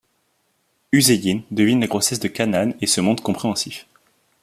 Hüseyin 0.93 1.43
devine 1.51 1.81
la 1.81 1.85
grossesse 1.87 2.19
de 2.23 2.27
Canan 2.33 2.71
et 2.81 2.87
se 2.87 3.01
montre 3.01 3.21
compréhensif. 3.21 3.85